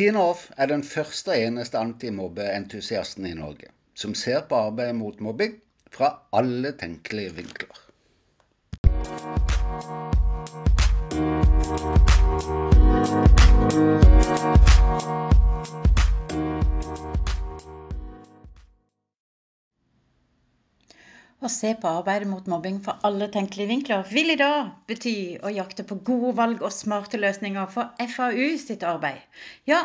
[0.00, 3.68] Tine Off er den første og eneste antimobbeentusiasten i Norge
[4.02, 5.58] som ser på arbeidet mot mobbing
[5.92, 6.08] fra
[6.40, 7.76] alle tenkelige vinkler.
[21.40, 25.52] Å se på arbeidet mot mobbing fra alle tenkelige vinkler vil i dag bety å
[25.54, 29.22] jakte på gode valg og smarte løsninger for FAU sitt arbeid.
[29.70, 29.78] Ja,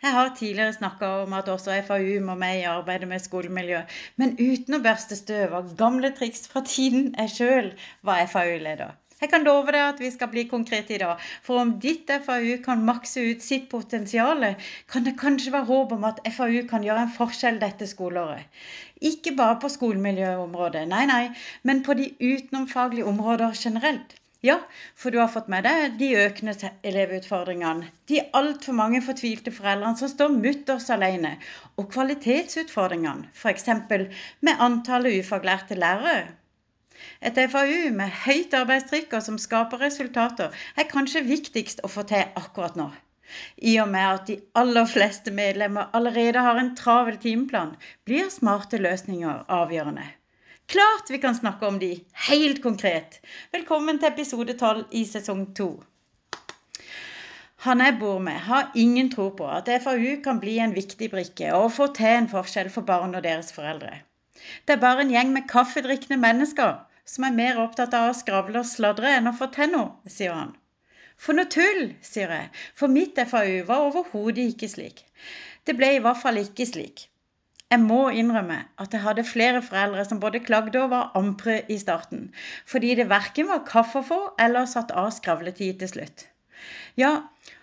[0.00, 3.82] jeg har tidligere snakka om at også FAU må med i arbeidet med skolemiljø,
[4.22, 7.72] men uten å børste støv av gamle triks fra tiden jeg sjøl
[8.08, 8.96] var FAU-leder.
[9.22, 11.20] Jeg kan love deg at vi skal bli konkrete i dag.
[11.46, 14.42] For om ditt FAU kan makse ut sitt potensial,
[14.90, 18.48] kan det kanskje være håp om at FAU kan gjøre en forskjell dette skoleåret.
[19.12, 21.22] Ikke bare på skolemiljøområdet, nei, nei,
[21.62, 24.18] men på de utenomfaglige områder generelt.
[24.42, 24.56] Ja,
[24.98, 30.10] for du har fått med deg de økende elevutfordringene, de altfor mange fortvilte foreldrene som
[30.10, 31.36] står mutters alene,
[31.78, 33.70] og kvalitetsutfordringene, f.eks.
[34.42, 36.32] med antallet ufaglærte lærere.
[37.22, 42.24] Et FAU med høyt arbeidstrykk og som skaper resultater, er kanskje viktigst å få til
[42.40, 42.88] akkurat nå.
[43.70, 48.80] I og med at de aller fleste medlemmer allerede har en travel timeplan, blir smarte
[48.82, 50.04] løsninger avgjørende.
[50.72, 51.92] Klart vi kan snakke om de,
[52.28, 53.20] helt konkret.
[53.54, 55.70] Velkommen til episode 12 i sesong 2.
[57.62, 61.52] Han jeg bor med, har ingen tro på at FAU kan bli en viktig brikke
[61.54, 64.00] og få til en forskjell for barn og deres foreldre.
[64.66, 68.62] Det er bare en gjeng med kaffedrikkende mennesker som er mer opptatt av å skravle
[68.62, 70.52] og sladre enn å få til noe, sier han.
[71.22, 75.02] For noe tull, sier jeg, for mitt FAU var overhodet ikke slik.
[75.66, 77.06] Det ble i hvert fall ikke slik.
[77.72, 81.78] Jeg må innrømme at jeg hadde flere foreldre som både klagde og var ampre i
[81.80, 82.26] starten,
[82.68, 86.26] fordi det verken var kaffe å få eller satt av skravletid til slutt.
[87.00, 87.12] Ja,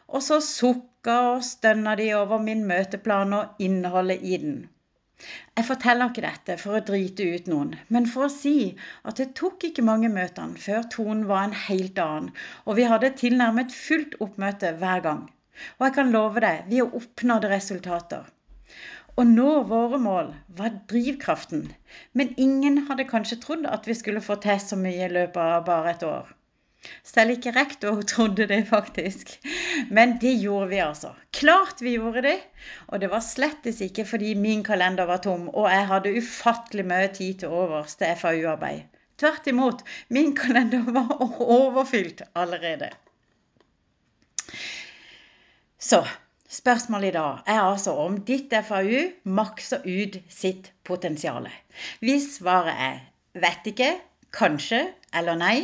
[0.07, 4.57] og så sukka og stønna de over min møteplan og innholdet i den.
[5.57, 8.53] Jeg forteller ikke dette for å drite ut noen, men for å si
[9.09, 12.29] at det tok ikke mange møtene før tonen var en helt annen,
[12.65, 15.25] og vi hadde tilnærmet fullt oppmøte hver gang.
[15.77, 18.29] Og jeg kan love deg, vi oppnådde resultater.
[19.19, 20.31] Å nå våre mål
[20.61, 21.65] var drivkraften,
[22.15, 25.65] men ingen hadde kanskje trodd at vi skulle få til så mye i løpet av
[25.67, 26.29] bare et år.
[27.03, 29.33] Selv ikke rektor trodde det, faktisk.
[29.91, 31.11] Men det gjorde vi altså.
[31.35, 32.37] Klart vi gjorde det.
[32.87, 37.11] Og det var slettes ikke fordi min kalender var tom og jeg hadde ufattelig mye
[37.15, 38.87] tid til overs til FAU-arbeid.
[39.19, 41.11] Tvert imot, min kalender var
[41.43, 42.89] overfylt allerede.
[45.79, 46.05] Så
[46.49, 51.47] spørsmålet i dag er altså om ditt FAU makser ut sitt potensial.
[51.99, 52.99] Hvis svaret er
[53.39, 53.91] vet ikke,
[54.35, 54.81] kanskje
[55.19, 55.55] eller nei,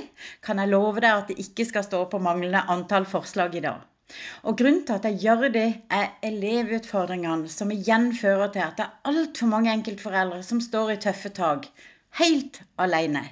[0.42, 3.84] kan jeg love deg at det ikke skal stå på manglende antall forslag i dag.
[4.46, 8.86] Og Grunnen til at jeg gjør det, er elevutfordringene, som igjen fører til at det
[8.86, 11.66] er altfor mange enkeltforeldre som står i tøffe tak,
[12.20, 13.24] helt alene.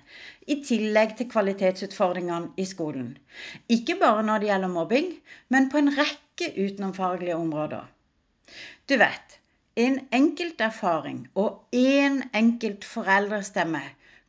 [0.50, 3.14] I tillegg til kvalitetsutfordringene i skolen.
[3.72, 5.14] Ikke bare når det gjelder mobbing,
[5.54, 7.86] men på en rekke utenomfaglige områder.
[8.90, 9.40] Du vet,
[9.80, 13.82] en enkelt erfaring og én en enkelt foreldrestemme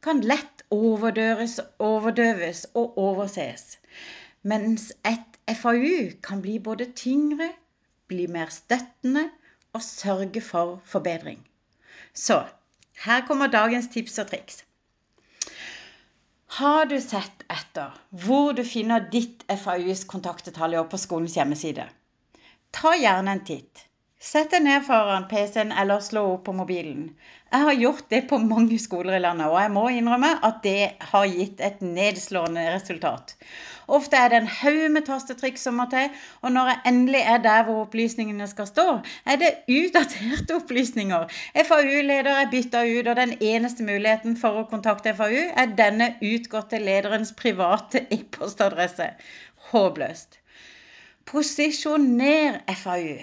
[0.05, 3.79] kan lett overdøves, overdøves og overses.
[4.43, 7.49] Mens et FAU kan bli både tyngre,
[8.09, 9.31] bli mer støttende
[9.73, 11.41] og sørge for forbedring.
[12.15, 12.45] Så
[13.05, 14.61] her kommer dagens tips og triks.
[16.59, 21.89] Har du sett etter hvor du finner ditt FAUs kontaktdetaljer på skolens hjemmeside?
[22.75, 23.87] Ta gjerne en titt.
[24.25, 27.11] Sett deg ned foran PC-en eller slå opp på mobilen.
[27.53, 30.95] Jeg har gjort det på mange skoler i landet, og jeg må innrømme at det
[31.11, 33.35] har gitt et nedslående resultat.
[33.99, 36.09] Ofte er det en haug med tastetrykk som må til,
[36.41, 38.87] og når jeg endelig er der hvor opplysningene skal stå,
[39.29, 41.29] er det utdaterte opplysninger.
[41.69, 46.81] FAU-leder er bytta ut, og den eneste muligheten for å kontakte FAU er denne utgåtte
[46.81, 49.13] lederens private e-postadresse.
[49.69, 50.41] Håpløst.
[51.29, 53.21] Posisjoner FAU.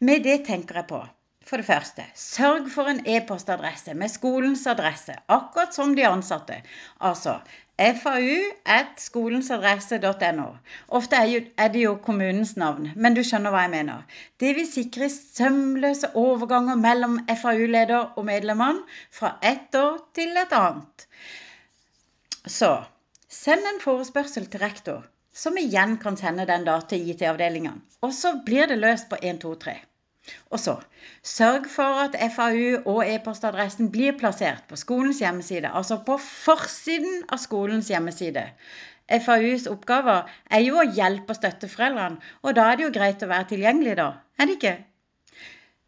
[0.00, 1.04] Med det tenker jeg på
[1.48, 6.62] for det første, sørg for en e-postadresse med skolens adresse, akkurat som de ansatte.
[7.00, 7.38] Altså
[7.78, 10.48] fau.skolensadresse.no.
[10.98, 13.98] Ofte er det jo kommunens navn, men du skjønner hva jeg mener.
[14.42, 18.82] Det vil sikre sømløse overganger mellom FAU-leder og medlemmene
[19.14, 21.06] fra ett år til et annet.
[22.44, 22.84] Så
[23.30, 27.80] send en forespørsel til rektor som igjen kan sende den da til IT-avdelingene.
[28.02, 29.76] Og så blir det løst på 1, 2, 3.
[30.52, 30.74] Og så
[31.24, 37.40] sørg for at FAU og e-postadressen blir plassert på skolens hjemmeside, altså på forsiden av
[37.42, 38.44] skolens hjemmeside.
[39.08, 43.24] FAUs oppgaver er jo å hjelpe og støtte foreldrene, og da er det jo greit
[43.24, 44.10] å være tilgjengelig, da.
[44.36, 44.74] Er det ikke?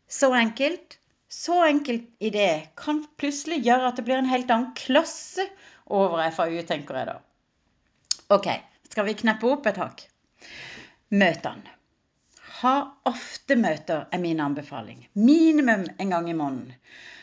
[0.09, 0.97] Så enkelt.
[1.31, 2.49] Så enkelt idé
[2.81, 5.45] kan plutselig gjøre at det blir en helt annen klasse
[5.87, 7.21] over FAU, tenker jeg da.
[8.35, 8.49] Ok,
[8.91, 10.03] skal vi kneppe opp et hakk?
[11.11, 11.77] Møtene.
[12.61, 12.75] Ha
[13.09, 15.07] ofte møter er min anbefaling.
[15.15, 16.75] Minimum en gang i måneden.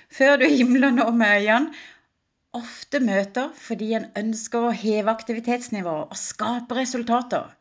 [0.10, 1.76] Før du himler nå med øynene,
[2.58, 7.52] ofte møter fordi en ønsker å heve aktivitetsnivået og skape resultater.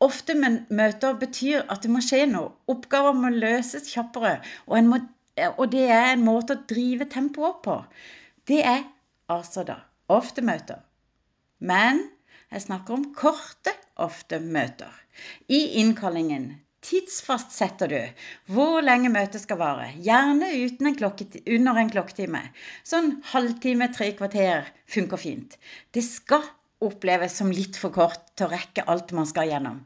[0.00, 2.54] Ofte møter betyr at det må skje noe.
[2.70, 4.36] Oppgaver må løses kjappere.
[4.70, 5.00] Og, må,
[5.50, 7.76] og det er en måte å drive tempoet opp på.
[8.48, 8.86] Det er
[9.28, 10.80] altså da ofte møter.
[11.58, 12.06] Men
[12.52, 14.92] jeg snakker om korte, ofte møter.
[15.52, 16.52] I innkallingen
[16.88, 18.22] tidsfastsetter du
[18.54, 19.88] hvor lenge møtet skal vare.
[20.04, 22.42] Gjerne en under en klokketime.
[22.86, 25.58] Sånn halvtime, tre kvarter funker fint.
[25.92, 26.46] Det skal
[26.84, 29.82] oppleves som litt for kort til å rekke alt man skal gjennom.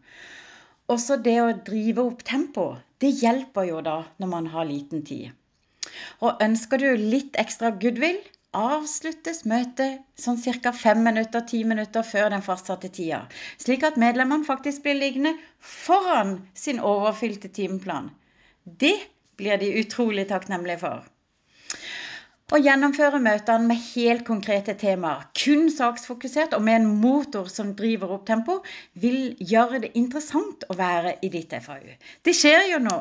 [0.92, 2.66] Også det å drive opp tempo,
[3.00, 5.32] det hjelper jo da når man har liten tid.
[6.22, 8.20] Og ønsker du litt ekstra goodwill,
[8.52, 10.72] avsluttes møtet sånn ca.
[10.72, 13.22] fem minutter, ti minutter før den fastsatte tida,
[13.58, 18.10] slik at medlemmene faktisk blir liggende foran sin overfylte timeplan.
[18.64, 18.96] Det
[19.40, 21.11] blir de utrolig takknemlige for.
[22.52, 28.10] Å gjennomføre møtene med helt konkrete temaer, kun saksfokusert og med en motor som driver
[28.12, 28.58] opp tempo,
[28.92, 31.94] vil gjøre det interessant å være i ditt FAU.
[32.20, 32.98] Det skjer jo nå.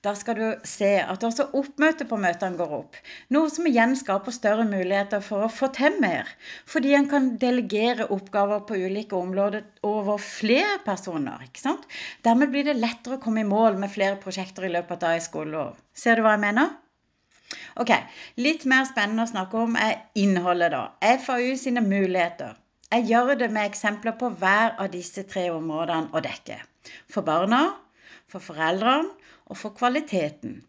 [0.00, 2.96] Da skal du se at også oppmøtet på møtene går opp.
[3.36, 6.30] Noe som igjen skaper større muligheter for å få til mer.
[6.64, 11.44] Fordi en kan delegere oppgaver på ulike områder over flere personer.
[11.44, 11.84] ikke sant?
[12.24, 15.28] Dermed blir det lettere å komme i mål med flere prosjekter i løpet av et
[15.28, 15.76] skoleår.
[15.92, 16.72] Ser du hva jeg mener?
[17.80, 17.90] Ok,
[18.38, 20.82] Litt mer spennende å snakke om er innholdet, da.
[21.24, 22.54] FAU sine muligheter.
[22.92, 26.60] Jeg gjør det med eksempler på hver av disse tre områdene å dekke.
[27.10, 27.64] For barna,
[28.30, 29.10] for foreldrene
[29.50, 30.60] og for kvaliteten.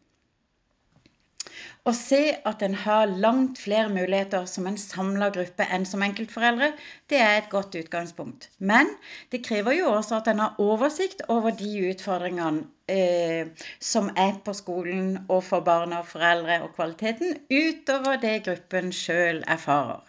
[1.85, 6.71] Å se at en har langt flere muligheter som en samla gruppe enn som enkeltforeldre,
[7.13, 8.47] det er et godt utgangspunkt.
[8.57, 8.89] Men
[9.29, 14.55] det krever jo også at en har oversikt over de utfordringene eh, som er på
[14.57, 20.01] skolen og for barna og foreldre og kvaliteten, utover det gruppen sjøl erfarer.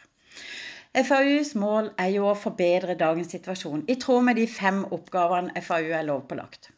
[0.96, 5.92] FAUs mål er jo å forbedre dagens situasjon, i tråd med de fem oppgavene FAU
[5.92, 6.70] er lovpålagt.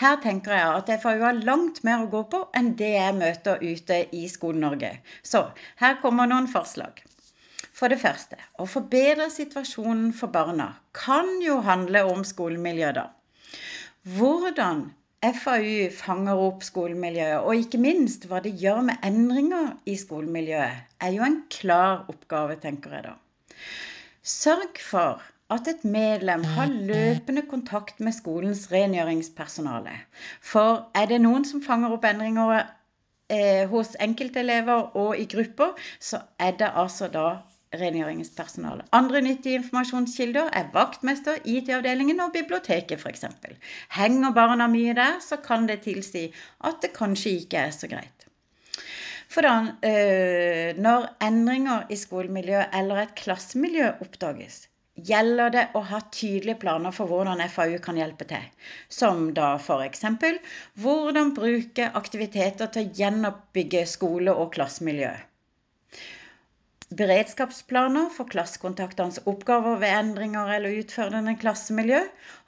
[0.00, 3.62] Her tenker jeg at FAU har langt mer å gå på enn det jeg møter
[3.62, 4.92] ute i Skole-Norge.
[5.22, 5.46] Så
[5.82, 7.02] her kommer noen forslag.
[7.72, 13.06] For det første, å forbedre situasjonen for barna kan jo handle om skolemiljø, da.
[14.18, 14.90] Hvordan
[15.22, 21.16] FAU fanger opp skolemiljøet, og ikke minst hva det gjør med endringer i skolemiljøet, er
[21.16, 23.14] jo en klar oppgave, tenker jeg da.
[24.22, 25.22] Sørg for
[25.52, 29.94] at et medlem har løpende kontakt med skolens rengjøringspersonale.
[30.40, 36.22] For er det noen som fanger opp endringer eh, hos enkeltelever og i grupper, så
[36.40, 37.26] er det altså da
[37.80, 38.84] rengjøringspersonale.
[38.92, 43.24] Andre nyttige informasjonskilder er vaktmester, IT-avdelingen og biblioteket f.eks.
[43.96, 46.26] Henger barna mye der, så kan det tilsi
[46.64, 48.28] at det kanskje ikke er så greit.
[49.32, 49.54] For da,
[49.88, 56.92] øh, når endringer i skolemiljøet eller et klassemiljø oppdages, gjelder det å ha tydelige planer
[56.94, 58.44] for hvordan FAU kan hjelpe til.
[58.92, 60.04] Som da f.eks.:
[60.84, 65.12] Hvordan bruke aktiviteter til å gjenoppbygge skole- og klassemiljø.
[66.92, 72.02] Beredskapsplaner for klassekontaktenes oppgaver ved endringer eller utfordrende klassemiljø.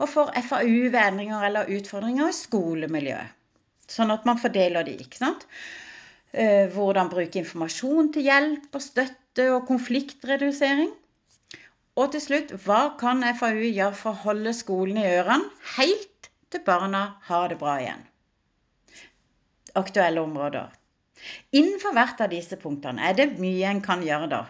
[0.05, 3.23] Og for FAU ved endringer eller utfordringer i skolemiljø.
[3.89, 5.47] Sånn at man fordeler de, ikke sant.
[6.33, 10.93] Eh, hvordan bruke informasjon til hjelp og støtte og konfliktredusering.
[11.95, 16.63] Og til slutt, hva kan FAU gjøre for å holde skolen i ørene helt til
[16.67, 18.03] barna har det bra igjen?
[19.79, 20.73] Aktuelle områder.
[21.55, 24.43] Innenfor hvert av disse punktene er det mye en kan gjøre da.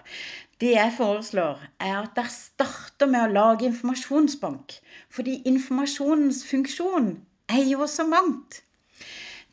[0.62, 4.78] Det jeg foreslår, er at dere starter med å lage informasjonsbank.
[5.12, 7.10] Fordi informasjonens funksjon
[7.52, 8.62] er jo så mangt.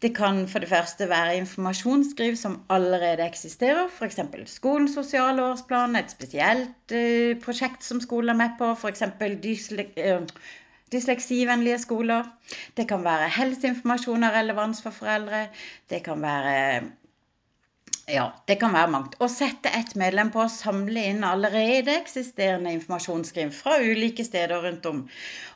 [0.02, 4.20] Det kan for det første være informasjonsskriv som allerede eksisterer, f.eks.
[4.50, 9.04] skolens sosiale årsplan, et spesielt uh, prosjekt som skolen er med på, f.eks.
[9.44, 10.26] Dysle eh,
[10.92, 12.24] dysleksivennlige skoler.
[12.78, 15.46] Det kan være helseinformasjon av relevans for foreldre.
[15.90, 16.82] Det kan være
[18.12, 19.16] ja, det kan være mangt.
[19.24, 24.88] Å sette ett medlem på å samle inn allerede eksisterende informasjonsskriv fra ulike steder rundt
[24.90, 25.04] om,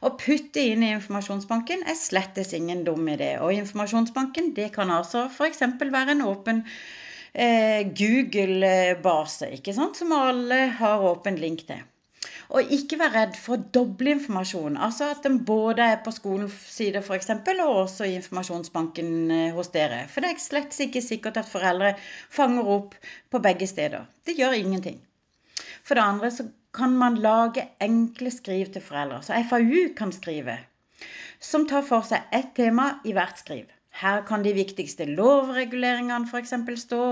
[0.02, 3.36] og putte inn i informasjonsbanken er slettes ingen dum idé.
[3.44, 5.66] Og informasjonsbanken det kan altså f.eks.
[5.82, 6.64] være en åpen
[7.34, 11.84] eh, Google-base, ikke sant, som alle har åpen link til.
[12.56, 14.78] Og ikke være redd for å doble informasjon.
[14.88, 19.72] Altså at den både er på skolens side f.eks., og også i informasjonsbanken eh, hos
[19.76, 20.04] dere.
[20.12, 21.96] For det er slett ikke sikkert at foreldre
[22.34, 22.96] fanger opp
[23.32, 24.08] på begge steder.
[24.26, 25.02] Det gjør ingenting.
[25.86, 29.22] For det andre så kan man lage enkle skriv til foreldre.
[29.24, 30.58] Så FAU kan skrive.
[31.40, 33.75] Som tar for seg ett tema i hvert skriv.
[33.96, 36.54] Her kan de viktigste lovreguleringene f.eks.
[36.82, 37.04] stå,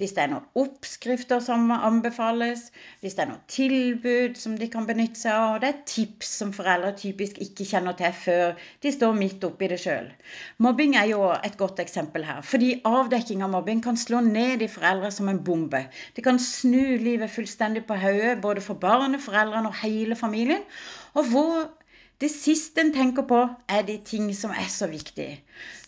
[0.00, 2.64] hvis det er noen oppskrifter som anbefales,
[3.04, 6.32] hvis det er noen tilbud som de kan benytte seg av, og det er tips
[6.40, 10.10] som foreldre typisk ikke kjenner til før de står midt oppi det sjøl.
[10.66, 14.70] Mobbing er jo et godt eksempel her, fordi avdekking av mobbing kan slå ned i
[14.74, 15.84] foreldre som en bombe.
[16.18, 20.66] Det kan snu livet fullstendig på hodet, både for barnet, foreldrene og hele familien.
[21.14, 21.68] Og hvor
[22.24, 23.38] det siste en tenker på,
[23.68, 25.38] er de ting som er så viktige.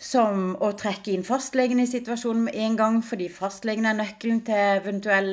[0.02, 4.60] Som å trekke inn fastlegen i situasjonen med en gang, fordi fastlegen er nøkkelen til
[4.80, 5.30] eventuell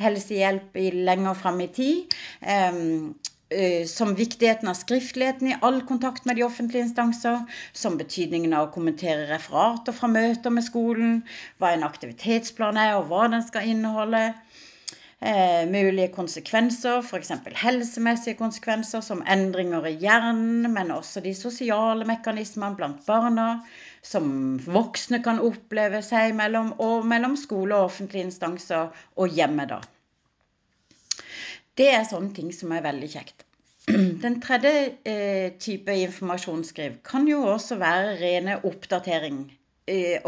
[0.00, 2.16] helsehjelp i lenger fram i tid.
[2.40, 3.12] Um,
[3.88, 8.72] som viktigheten av skriftligheten i all kontakt med de offentlige instanser, som betydningen av å
[8.74, 11.22] kommentere referater fra møter med skolen,
[11.56, 14.26] hva en aktivitetsplan er og hva den skal inneholde
[15.20, 17.32] eh, mulige konsekvenser, f.eks.
[17.62, 23.48] helsemessige konsekvenser som endringer i hjernen, men også de sosiale mekanismene blant barna,
[24.02, 24.30] som
[24.64, 29.82] voksne kan oppleve seg mellom, og mellom skole og offentlige instanser og hjemme, da.
[31.78, 33.44] Det er sånne ting som er veldig kjekt.
[34.24, 34.72] Den tredje
[35.06, 39.46] eh, type informasjonsskriv kan jo også være rene oppdatering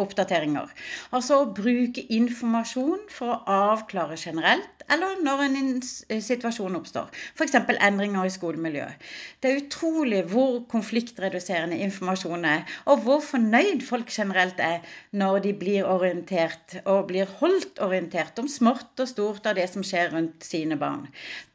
[0.01, 0.71] oppdateringer.
[1.17, 7.11] Altså å bruke informasjon for å avklare generelt, eller når en eh, situasjon oppstår.
[7.37, 7.57] F.eks.
[7.71, 9.11] endringer i skolemiljøet.
[9.41, 14.81] Det er utrolig hvor konfliktreduserende informasjon er, og hvor fornøyd folk generelt er
[15.17, 19.87] når de blir orientert, og blir holdt orientert om smått og stort av det som
[19.87, 21.07] skjer rundt sine barn.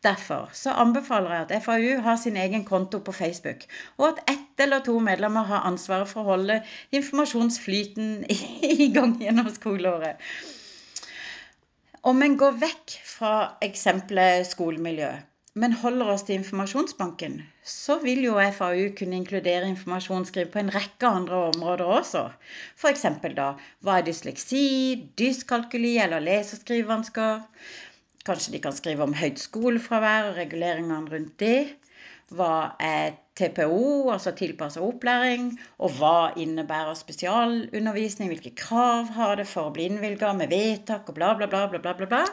[0.05, 3.65] Derfor så anbefaler jeg at FAU har sin egen konto på Facebook,
[3.97, 4.24] og at
[4.55, 6.62] ett eller to medlemmer har ansvaret for å holde
[6.95, 10.21] informasjonsflyten i gang gjennom skoleåret.
[12.05, 13.33] Om en går vekk fra
[13.65, 15.09] eksempelet skolemiljø,
[15.59, 21.09] men holder oss til informasjonsbanken, så vil jo FAU kunne inkludere informasjonsskriv på en rekke
[21.09, 22.25] andre områder også.
[22.79, 23.05] F.eks.
[23.35, 24.65] da hva er dysleksi,
[25.19, 27.41] dyskalkuli eller lese- og skrivevansker?
[28.25, 31.75] Kanskje de kan skrive om høyt skolefravær og reguleringene rundt det.
[32.34, 38.32] Hva er TPO, altså tilpassa opplæring, og hva innebærer spesialundervisning?
[38.32, 41.82] Hvilke krav har det for å bli innvilga med vedtak og bla, bla, bla, bla,
[41.84, 42.24] bla, bla.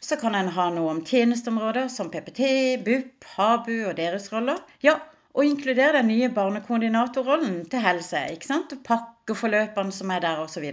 [0.00, 2.48] Så kan en ha noe om tjenesteområder som PPT,
[2.86, 4.62] BUP, HABU og deres roller.
[4.86, 4.96] Ja,
[5.36, 8.22] og inkludere den nye barnekoordinatorrollen til helse.
[8.32, 8.72] ikke sant?
[8.88, 10.64] Pakkeforløpene som er der, osv.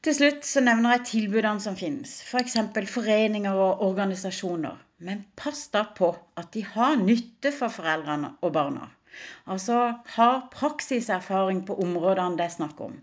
[0.00, 2.56] Til slutt så nevner jeg tilbudene som finnes, f.eks.
[2.72, 4.87] For foreninger og organisasjoner.
[4.98, 6.08] Men pass da på
[6.40, 8.88] at de har nytte for foreldrene og barna.
[9.46, 9.76] Altså
[10.14, 12.96] har praksiserfaring på områdene det er snakk om.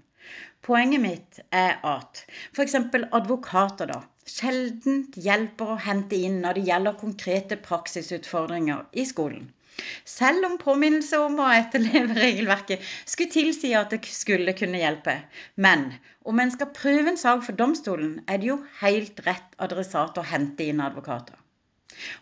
[0.65, 2.23] Poenget mitt er at
[2.55, 2.75] f.eks.
[3.19, 9.47] advokater da, sjelden hjelper å hente inn når det gjelder konkrete praksisutfordringer i skolen.
[10.07, 15.15] Selv om påminnelse om å etterleve regelverket skulle tilsi at det skulle kunne hjelpe.
[15.55, 15.89] Men
[16.27, 20.27] om en skal prøve en sak for domstolen, er det jo helt rett adressat å
[20.27, 21.35] hente inn advokater.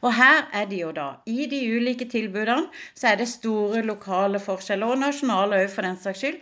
[0.05, 4.41] Og her er det jo da, i de ulike tilbudene, så er det store lokale
[4.43, 6.39] forskjeller, og nasjonale òg for den saks skyld,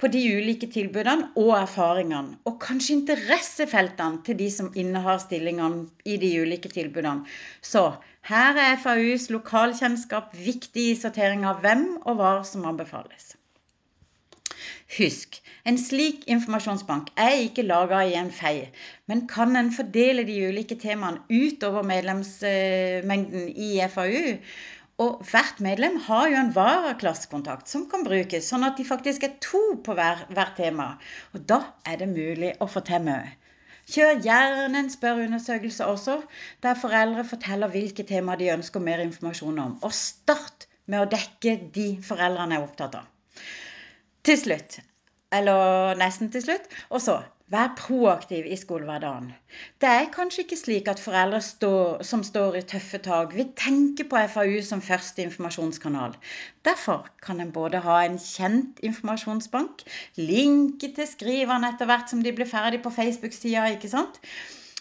[0.00, 2.38] på de ulike tilbudene og erfaringene.
[2.48, 7.26] Og kanskje interessefeltene til de som innehar stillingene i de ulike tilbudene.
[7.72, 7.84] Så
[8.30, 13.34] her er FAUs lokalkjennskap viktig i sortering av hvem og hva som anbefales.
[14.90, 15.36] Husk,
[15.70, 18.64] en slik informasjonsbank er ikke laga i en fei,
[19.06, 24.32] men kan en fordele de ulike temaene utover medlemsmengden i FAU.
[25.04, 29.38] Og hvert medlem har jo en varaklassekontakt som kan brukes, sånn at de faktisk er
[29.46, 30.26] to på hver,
[30.58, 30.88] tema.
[31.32, 33.30] Og da er det mulig å få til mye.
[33.90, 36.18] Kjør gjerne en spørreundersøkelse også,
[36.66, 39.78] der foreldre forteller hvilke tema de ønsker mer informasjon om.
[39.86, 43.08] Og start med å dekke de foreldrene er opptatt av.
[44.24, 44.80] Til slutt,
[45.32, 49.32] eller nesten til slutt, og så Vær proaktiv i skolehverdagen.
[49.82, 54.06] Det er kanskje ikke slik at foreldre står, som står i tøffe tak, vil tenke
[54.12, 56.14] på FAU som første informasjonskanal.
[56.68, 59.82] Derfor kan en både ha en kjent informasjonsbank,
[60.30, 64.22] linke til skriverne etter hvert som de blir ferdig på Facebook-sida, ikke sant?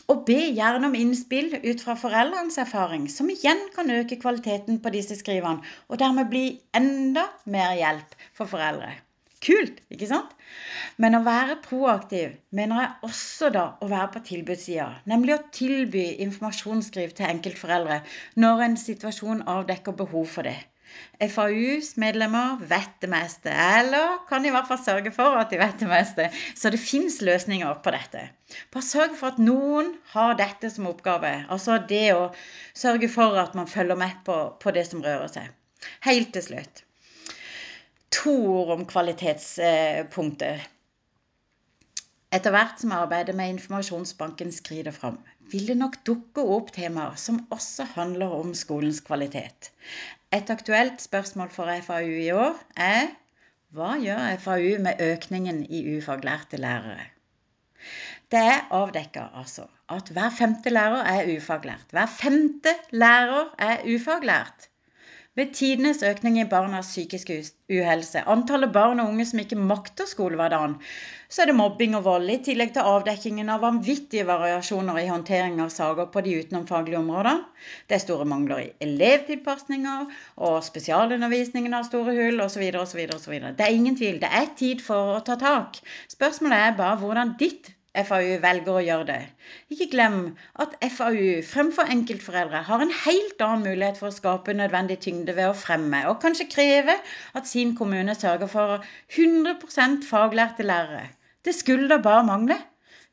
[0.05, 4.93] Og be gjerne om innspill ut fra foreldrenes erfaring, som igjen kan øke kvaliteten på
[4.93, 8.93] disse skriverne, og dermed bli enda mer hjelp for foreldre.
[9.45, 10.31] Kult, ikke sant?
[10.99, 14.87] Men å være proaktiv mener jeg også da å være på tilbudssida.
[15.07, 18.01] Nemlig å tilby informasjonsskriv til enkeltforeldre
[18.43, 20.57] når en situasjon avdekker behov for det.
[21.31, 25.77] FAUs medlemmer vet det meste, eller kan i hvert fall sørge for at de vet
[25.79, 26.27] det meste.
[26.57, 28.25] Så det fins løsninger på dette.
[28.73, 31.31] Bare sørg for at noen har dette som oppgave.
[31.47, 32.27] Altså det å
[32.73, 35.55] sørge for at man følger med på, på det som rører seg.
[36.09, 36.83] Helt til slutt.
[38.09, 40.63] To ord om kvalitetspunkter.
[42.33, 45.19] Etter hvert som arbeidet med informasjonsbanken skrider fram,
[45.51, 49.71] vil det nok dukke opp temaer som også handler om skolens kvalitet.
[50.33, 53.09] Et aktuelt spørsmål for FAU i år er
[53.73, 57.09] hva gjør FAU med økningen i ufaglærte lærere?
[58.29, 61.93] Det er avdekka altså at hver femte lærer er ufaglært.
[61.93, 64.68] Hver femte lærer er ufaglært.
[65.37, 67.35] Ved tidenes økning i barnas psykiske
[67.69, 70.73] uhelse, antallet barn og unge som ikke makter skolehverdagen,
[71.29, 75.61] så er det mobbing og vold, i tillegg til avdekkingen av vanvittige variasjoner i håndtering
[75.61, 77.45] av saker på de utenomfaglige områdene.
[77.85, 80.09] Det er store mangler i elevtilpasninger,
[80.49, 82.65] og spesialundervisningen har store hull, osv.
[82.81, 83.09] osv.
[83.13, 84.17] Det er ingen tvil.
[84.25, 85.77] Det er tid for å ta tak.
[86.09, 89.21] Spørsmålet er bare hvordan ditt FAU velger å gjøre det.
[89.73, 90.17] Ikke glem
[90.61, 95.49] at FAU fremfor enkeltforeldre har en helt annen mulighet for å skape nødvendig tyngde ved
[95.49, 96.99] å fremme og kanskje kreve
[97.33, 98.85] at sin kommune sørger for
[99.17, 101.07] 100% faglærte lærere.
[101.45, 102.59] Det skulle da bare mangle.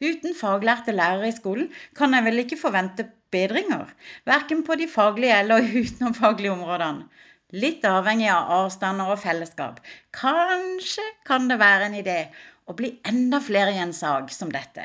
[0.05, 3.89] Uten faglærte lærere i skolen kan jeg vel ikke forvente bedringer,
[4.29, 7.09] verken på de faglige eller utenomfaglige områdene.
[7.57, 9.79] Litt avhengig av avstander og fellesskap.
[10.13, 12.19] Kanskje kan det være en idé
[12.67, 14.85] å bli enda flere i en sak som dette.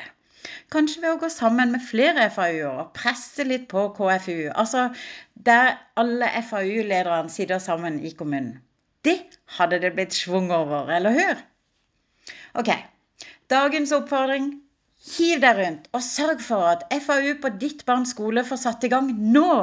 [0.74, 4.88] Kanskje ved å gå sammen med flere FAU-er og presse litt på KFU, altså
[5.34, 8.58] der alle FAU-lederne sitter sammen i kommunen.
[9.02, 9.18] Det
[9.58, 11.40] hadde det blitt schwung over, eller hør?
[12.58, 12.70] Ok,
[13.50, 14.52] dagens oppfordring
[15.02, 18.90] Hiv deg rundt og sørg for at FAU på ditt barns skole får satt i
[18.92, 19.54] gang nå.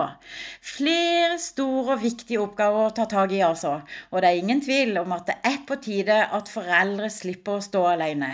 [0.72, 3.78] Flere store og viktige oppgaver å ta tak i, altså.
[4.12, 7.64] Og det er ingen tvil om at det er på tide at foreldre slipper å
[7.64, 8.34] stå alene.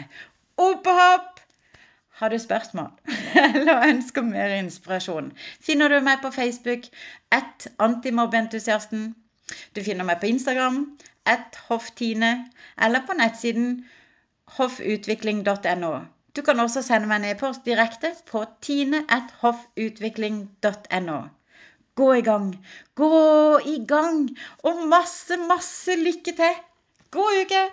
[0.57, 1.43] Opp og hopp!
[2.15, 2.89] Har du spørsmål
[3.43, 5.29] eller ønsker mer inspirasjon,
[5.61, 6.87] finner du meg på Facebook
[7.37, 9.11] at antimobbentusiasten.
[9.75, 10.81] Du finner meg på Instagram
[11.29, 12.33] at hofftine
[12.81, 13.83] eller på nettsiden
[14.57, 15.93] hoffutvikling.no.
[16.35, 21.19] Du kan også sende meg en e-post direkte på tine.hoffutvikling.no.
[21.95, 22.49] Gå i gang!
[22.99, 23.11] Gå
[23.71, 24.27] i gang!
[24.67, 26.55] Og masse, masse lykke til!
[27.15, 27.63] God uke!